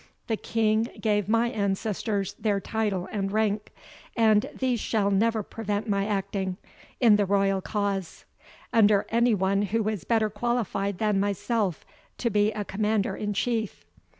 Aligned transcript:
The 0.25 0.35
King 0.35 0.87
gave 0.99 1.29
my 1.29 1.51
ancestors 1.51 2.33
their 2.39 2.59
title 2.59 3.07
and 3.11 3.31
rank; 3.31 3.71
and 4.17 4.49
these 4.51 4.79
shall 4.79 5.11
never 5.11 5.43
prevent 5.43 5.87
my 5.87 6.07
acting, 6.07 6.57
in 6.99 7.17
the 7.17 7.25
royal 7.27 7.61
cause, 7.61 8.25
under 8.73 9.05
any 9.09 9.35
one 9.35 9.61
who 9.61 9.87
is 9.89 10.03
better 10.03 10.31
qualified 10.31 10.97
than 10.97 11.19
myself 11.19 11.85
to 12.17 12.31
be 12.31 12.51
a 12.51 12.65
commander 12.65 13.15
in 13.15 13.35
chief. 13.35 13.85